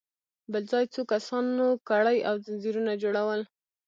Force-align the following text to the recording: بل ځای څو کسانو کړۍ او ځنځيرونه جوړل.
بل 0.51 0.63
ځای 0.71 0.85
څو 0.93 1.01
کسانو 1.13 1.65
کړۍ 1.89 2.17
او 2.29 2.35
ځنځيرونه 2.45 2.93
جوړل. 3.03 3.41